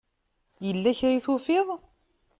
[0.65, 1.67] Yella kra i tufiḍ?